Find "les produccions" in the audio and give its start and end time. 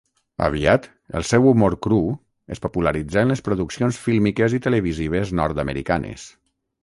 3.33-4.01